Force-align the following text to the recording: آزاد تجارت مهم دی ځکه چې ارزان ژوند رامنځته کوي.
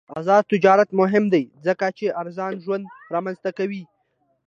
آزاد 0.19 0.43
تجارت 0.53 0.89
مهم 0.99 1.23
دی 1.33 1.43
ځکه 1.67 1.85
چې 1.97 2.15
ارزان 2.21 2.51
ژوند 2.63 2.85
رامنځته 3.13 3.49
کوي. 3.57 3.83